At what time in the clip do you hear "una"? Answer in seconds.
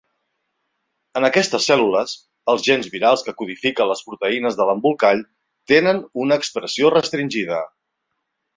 6.25-6.41